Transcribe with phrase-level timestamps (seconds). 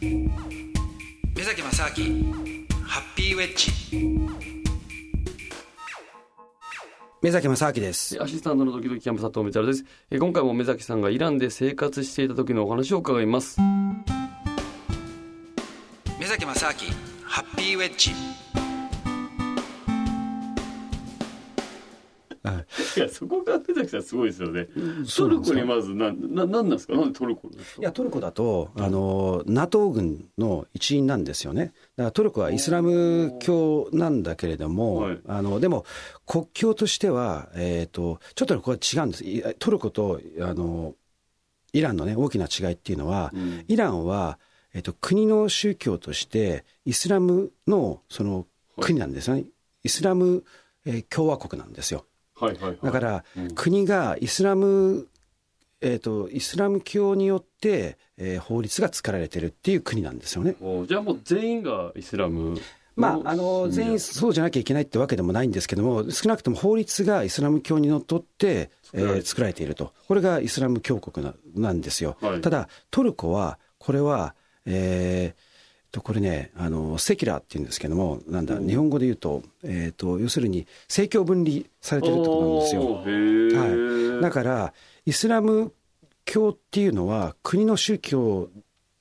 [0.00, 2.34] 目崎正明
[2.84, 3.72] ハッピーウェッジ。
[7.22, 8.22] 目崎正明です。
[8.22, 9.84] アシスタントの時々キャンプ佐藤光です。
[10.10, 13.58] え今回も目崎さんがイランで生活していた時のお話を伺います。
[16.20, 16.74] 目崎正明
[17.24, 18.10] ハッピーウェッジ
[22.96, 24.68] いや、そこが出崎さんすごいですよね。
[25.16, 26.94] トルコにまず、な、な、なんなんですか？
[26.94, 31.72] なんでトルコいや、トルコだと、あの、NATO 軍の一員なんですよね。
[31.96, 35.84] だからトルコはイスラム教なんだけれども、はい、あの、でも、
[36.26, 39.54] 国境としては、えっ、ー、と、ちょっとこれ違うんです。
[39.58, 40.94] トルコと、あの、
[41.72, 44.38] イランのね、大きな違いっていうのは、うん、イランは、
[44.72, 48.46] えっ、ー、と、国の宗教として、イスラムの、その、
[48.80, 49.40] 国なんですよね。
[49.42, 49.50] はい、
[49.84, 50.44] イスラム、
[50.84, 52.04] えー、共和国なんですよ。
[52.38, 55.08] はいはいはい、だから、うん、国がイスラム、
[55.80, 60.56] えーと、イスラム教によって、えー、法律が作られてるっていう国なんですよね。
[60.86, 62.60] じゃあもう全員がイスラム
[62.96, 72.16] まあ、あの全員そうじゃなきゃいけないってわけでもないんですけども、少なくとも法律がイスラム教にのっとって、えー、作られていると、これがイスラム教国ななんですよ。
[72.22, 75.45] はい、ただ、トルコは、これは、えー、
[75.96, 83.60] とこれねあのセキュラーっていうんですけどもなんだ、日本語で言うと,、えーと、要するに政教分離されてるってことなんですよ。
[83.60, 84.74] はい、だから
[85.06, 85.72] イスラム
[86.26, 88.50] 教っていうのは国の宗教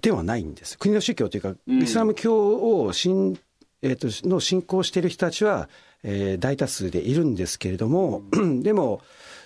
[0.00, 0.78] ではないんです。
[0.78, 3.36] 国の宗教というか、イスラム教を信、
[3.82, 5.68] えーと、の信仰している人たちは、
[6.04, 8.22] えー、大多数でいるんですけれども、
[8.62, 9.00] でも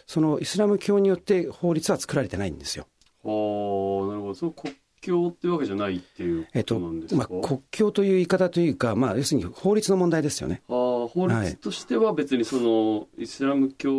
[0.06, 2.86] そのイスラム教によって法律は作られてないんですよ。
[3.24, 4.54] あなるほど
[5.00, 10.62] 境ってわけじゃないっていうことなんですか、えっとまあ、国境という言い方というか、まあ、要するに法律の問題ですよね。
[10.68, 10.72] あ
[11.08, 13.94] 法律としては別にその、イスラム教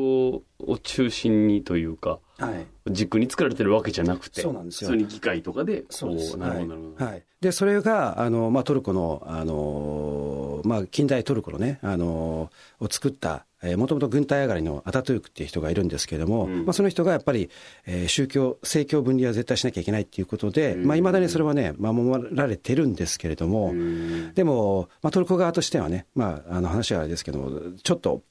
[0.59, 4.89] を中心にというか、はい、軸に作られてるわけじゃなくて、そうなんですよ。
[4.89, 7.05] 普通に議会とかで、そうですなるほど、なるほど。
[7.05, 7.23] はい。
[7.41, 12.49] で、それが、あの、まあ、トルコの、あの、まあ、近代トルコのね、あの、
[12.79, 13.45] を作った、
[13.77, 17.49] もともと軍隊上がりのアタトゥークっていう人がいるんですけれども、うん、まあ、その人がやっぱり、
[17.85, 23.73] えー、宗教、政教分離は絶対しなきゃいけないっていうことで、まあ、未だにそれはね、守られてるんですけれども、
[24.33, 28.23] でも、まあ、トルコ側としてはね、まあ、あの話はあれですけども、ちょっと、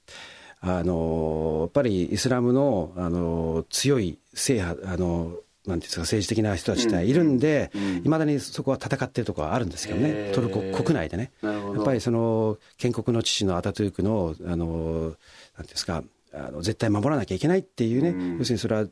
[0.61, 5.39] あの、やっぱりイスラムの、あの、強い制派、あの、
[5.71, 7.71] なんていうんですか、政治的な人たちがいるんで、
[8.05, 11.33] い、ま、だにそこは戦ってるところはあるんですけどね、トルコ国内でね。
[11.43, 11.51] や
[11.81, 15.15] っぱりその、建国の父のアタトゥークの、あの、
[15.57, 18.87] なんですか、あの絶対守らなきゃいけないっていうね、うん、要するにそれは、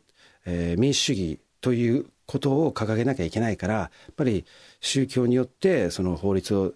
[0.44, 4.44] えー、民主主義ということを掲げなきゃいけないから、やっぱり
[4.80, 6.74] 宗教によってその法律を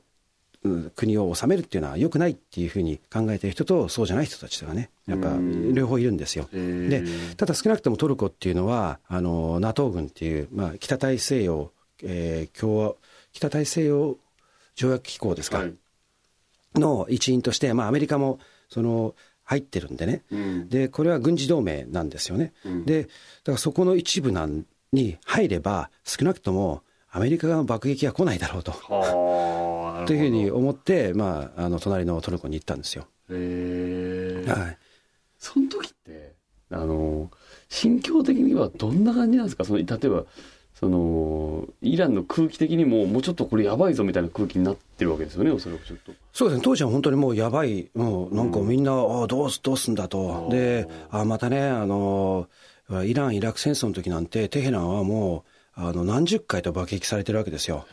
[0.95, 5.37] 国を治めるっていうのは良くないっていうふうに考えている人とそうじゃない人たちがねやっぱ
[5.73, 6.49] 両方いるんですよ。
[6.53, 7.03] で
[7.37, 11.73] ただ少なくともトルコっていうのはあの NATO 軍っていう、まあ、北大西洋、
[12.05, 12.95] えー、共和
[13.33, 14.17] 北大西洋
[14.77, 15.75] 条約機構ですか、はい、
[16.77, 19.15] の一員として、まあ、アメリカもその
[19.45, 22.53] 入ってるんでね、うん、でこれは軍事同盟なんですよね。
[22.65, 28.73] うん、でだからそこの一部なんに入れば少なくともアメリカの爆撃は来ないだろうと。
[30.07, 33.07] というふうに思って、まあ、あの隣のトルコに行ったんですよ。
[33.31, 34.79] へはい。
[35.39, 36.35] その時って、
[36.71, 37.31] あの、
[37.69, 39.65] 心境的にはどんな感じなんですか？
[39.65, 40.25] その例えば、
[40.75, 46.13] その、イランの空気的にも、もうちょっとこれやばいぞみたいな空気になってるわけですよね、おそらくちょっと。
[46.33, 50.49] そうですね、当時は本当にもうやばい、もうなんかみんな、うん、あどうす、どうすんだと。
[50.51, 52.49] で、あまたね、あの、
[53.05, 57.87] イラン・イラク戦争の時なんて、テヘランはもう、あの何十回と爆撃されてるわけですよ。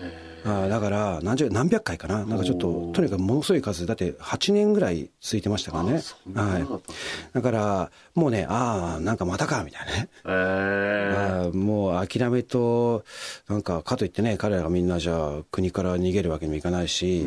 [0.46, 6.02] あだから何十何百回かな、なんかちょっと、とにかくものすごい数、だって8年ぐらい続いてましたからね。
[6.34, 7.42] はい、だ。
[7.42, 10.10] から、もうね、ああ、なんかまたかみたいなね。
[10.26, 13.04] えー、もう諦めと、
[13.48, 17.26] なんかかといってね、彼らがみんなじゃあ国から逃げるわけにもいかないし、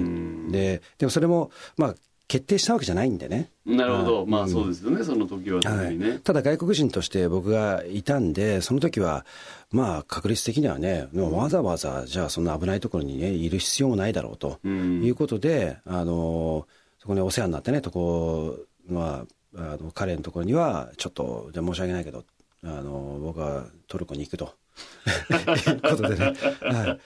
[0.51, 1.95] ででもそれも、まあ、
[2.33, 3.51] 決定したわけじゃないんでね。
[3.67, 9.27] なるほど、まあそうですよね、うん、その時はね、はい、ただ外国人として僕がいたんで、その時は、
[9.71, 16.67] まあ確率的にはね、わざわざじゃあそんな危ないところにね、いる必要もないだろうということで、うん、あの、
[17.01, 18.57] そこにお世話になってね、とこ、
[18.89, 22.25] まあ、あの彼のところには、ちょっと、じゃ申し訳ないけど、
[22.65, 24.55] あの、僕はトルコに行くと。
[25.29, 26.33] いうことでね、
[26.63, 26.99] は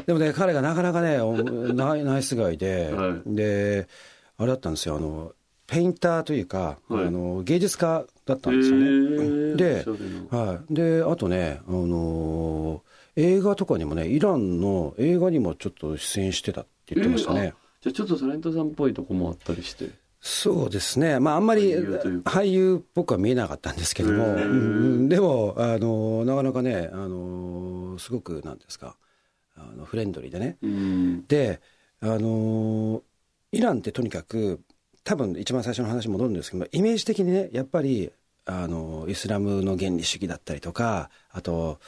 [0.00, 1.18] い、でもね彼がなかなかね
[1.72, 3.88] ナイスガイで、はい、で
[4.38, 4.96] あれだったんですよ。
[4.96, 5.32] あの
[5.66, 9.56] ペインターというか、はい、あの芸術家だったんですよね。
[9.56, 9.84] で,、
[10.30, 12.82] はい、であとね、あの
[13.16, 17.54] 映画とかにもねイランの映画にもちょっと出演してたって言ってましたね。
[17.80, 19.90] じゃあちょっとタレントさんっぽいとこもあったりして。
[20.20, 21.72] そうですね、まあ、あんまり
[22.24, 28.96] 俳優っぽくは見えなかったんですけども、うん、でもあのなかなかねあのすごくなんですか
[29.54, 30.58] あのフレンドリーでね。
[30.62, 31.26] うん。
[31.26, 31.60] で、
[32.00, 33.00] あのー
[33.52, 34.60] イランってとにかく
[35.04, 38.10] 多分一番最初の話に戻るんですけどイメージ的にねやっぱり
[38.44, 41.78] あのイスラムの原理主義だったりとかあと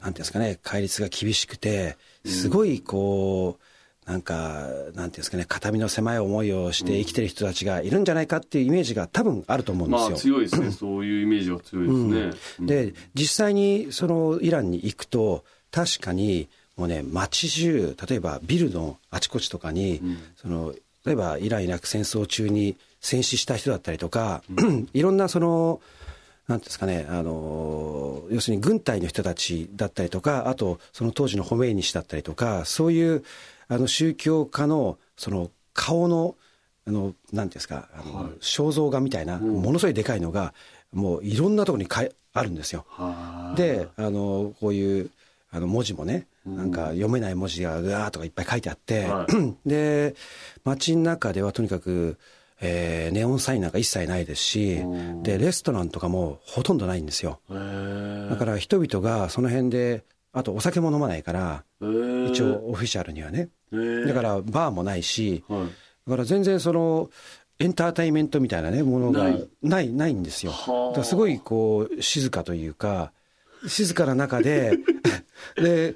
[0.00, 10.16] なんていうんですかね戒律が厳しくてすごいこう、なんかなんていうんですかね肩身の狭い思いをして生きてる人たちがいるんじゃないかっていうイメージが多分あると思うんでますあよ。
[10.16, 10.70] 強いですね。
[10.70, 12.66] そういうイメージは強いですね、うん。
[12.66, 20.00] で実際にそのイランに行くと確かにもうね街中例えばビルのあちこちとかに、
[20.36, 20.74] その
[21.06, 24.42] 例えばイラン・イラク戦争中に戦死した人だったりとか、
[24.92, 25.80] いろんなその
[26.48, 33.24] なんですかね、あの要するに軍隊の人たちだったりとかあとその当時のホメイニ氏だったりとかそういう
[33.68, 36.36] あの宗教家のその顔の
[36.86, 40.54] あのなんですかあの、肖像画みたいな、ものすごいでかいのが
[40.92, 42.84] もういろんなところにかいあるんですよ。
[42.88, 45.10] はあであのこういう
[45.50, 49.26] あの文字もねなんか読めない文字がうわーとかいっぱい書いてあって、は
[49.66, 50.14] で
[50.64, 52.18] 街の中ではとにかく、
[52.60, 55.22] えーネオンサインなんか一切ないですしうん。
[55.22, 57.40] でレストランとかもほとんどないんですよ。
[57.48, 61.88] だから人々がその辺であとお酒も飲まないからら
[62.30, 63.48] 一応オフィシャルにはね。
[63.72, 63.78] だ
[64.08, 65.66] だからバーもないしはい。
[66.06, 67.10] だから全然その
[67.58, 69.48] エンターテインメントみたいなねものがない。
[69.62, 70.52] ないないんですよ。
[70.52, 70.96] はあ。
[70.96, 73.12] だすごいこう静かというか
[73.66, 74.78] 静かな中で
[75.56, 75.94] で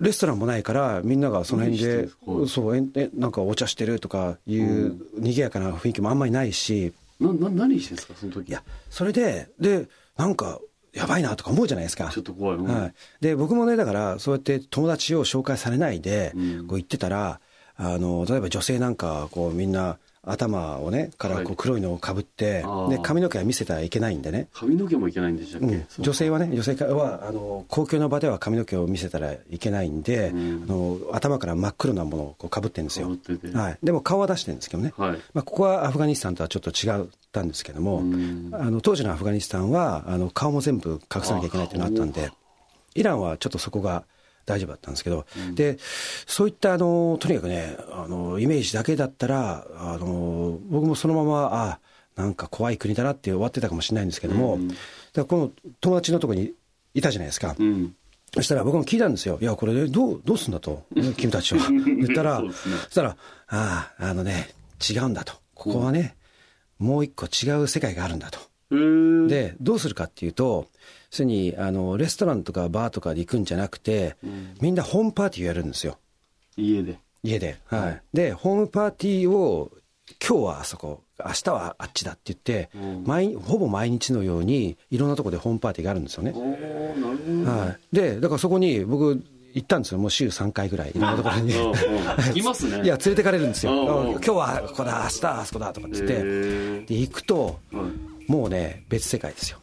[0.00, 2.08] レストランもないからみんながその辺で
[2.48, 6.92] そうなんかお茶してるとかいう賑やかな雰囲気もあんまりないし。
[7.20, 8.48] なな何してんですかその時？
[8.48, 10.60] いやそれででなんか
[10.92, 12.10] やばいなとか思うじゃないですか。
[12.12, 12.66] ちょっと怖い、うん。
[12.66, 16.58] はい、で僕もねだからそうやって友達を紹介されないでうん。
[16.66, 17.40] こう言ってたら、
[17.76, 21.44] あの例えば女性なんかこうみんな頭をねからはい。
[21.44, 22.90] こう黒いのをかぶって、あー。
[22.90, 30.64] で髪の毛は見せたらいけないんでね、髪の毛もいけないんでしたっけ、うん、女性はね女性はあの公共の場では髪の毛を見せたらいけないんで、うん。
[30.64, 33.10] あの頭から真っ黒なものをこうかぶってるんですよ。
[33.52, 35.18] はい、でも顔は出してるんですけどね、はい。
[35.34, 38.50] まあ、ここはアフガニスタンとはちょっと違ったんですけども、うん。
[38.52, 42.30] あの当時のアフガニスタンはあの顔も全部隠さなきゃいけないっていうのがあったんで
[42.94, 44.04] イランはちょっとそこが
[44.46, 45.78] 大丈夫だったんですけど、で
[46.26, 51.80] そういったあのとにかくねあのイメージだけだったらあの僕もそのままあ
[52.16, 54.78] なんか怖い国だなって終わってたかもしれないんですけども、うんだか
[55.14, 55.50] らこの
[55.80, 56.52] 友達のところに
[56.92, 57.54] いたじゃないですか。
[57.58, 57.94] うん
[58.34, 59.38] そしたら僕も聞いたんですよ。
[59.40, 60.84] いや、これねどう、どうすんだと。
[61.16, 61.70] 君たちは。
[61.70, 62.52] 言ったら、そね
[62.86, 64.48] そしたら、ああ、あのね、
[64.90, 65.34] 違うんだと。
[65.54, 66.16] ここはね、
[66.80, 68.40] もう一個違う世界があるんだと。
[69.28, 70.68] で、どうするかっていうと、
[71.10, 74.16] すでに、あの、レストランとかバーとかで行くんじゃなくて、
[74.60, 75.98] みんなホームパーティーをやるんですよ。
[76.56, 76.98] 家で。
[77.22, 77.58] 家で。
[77.66, 78.02] はい。
[78.12, 79.70] で、ホームパーティーを、
[80.26, 83.04] 今日はあそこ、明日はあっちだって言って、うん。
[83.06, 86.32] 毎ほぼ毎日のように、いろんなところでホームパーティーがあるんですよね。
[86.34, 89.22] おおなるほど、はい、でだからそこに僕
[89.54, 89.98] 行ったんですよ。
[89.98, 91.54] もう週3回ぐらい いろんなところに。
[91.54, 92.42] うんうんい。
[92.42, 92.84] ますね。
[92.84, 93.72] いや連れてかれるんですよ。
[93.72, 94.10] うんうん。
[94.12, 96.22] 今日はここだ明日はあそこだとかっつって。
[96.86, 99.58] で行くとはいもうね別世界ですよ。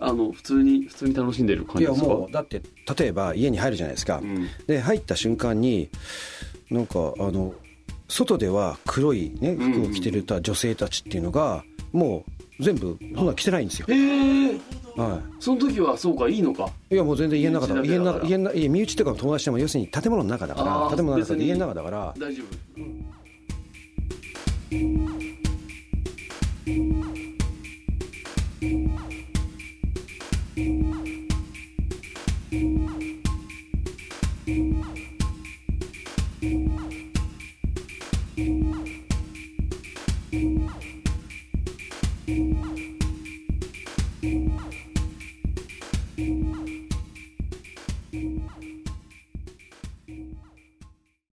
[0.00, 2.16] あの普通に普通に楽しんでる感いやじですか？
[2.16, 2.60] もうだって
[2.98, 4.48] 例えば家に入るじゃないですか、うん。
[4.66, 5.90] で入った瞬間に
[6.70, 7.54] なんかあの
[8.08, 12.24] 外では黒い、ね、服を着てるた女性たちっていうのがも
[12.58, 14.58] う全部そんな着てないんですよ、へえ
[14.96, 16.68] はその時はそうかいいのか？
[16.90, 17.86] い、いやもう全然家の中だから。
[17.86, 22.14] 家の中家の中いや身内とか友達でも要するに建物の中だから建物の中で家の中だから。
[22.18, 22.46] 大丈夫